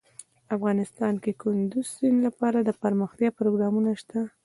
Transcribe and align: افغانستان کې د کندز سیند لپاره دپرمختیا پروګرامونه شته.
افغانستان 0.55 1.13
کې 1.23 1.31
د 1.33 1.37
کندز 1.41 1.85
سیند 1.95 2.17
لپاره 2.27 2.57
دپرمختیا 2.59 3.29
پروګرامونه 3.39 3.89
شته. 4.01 4.19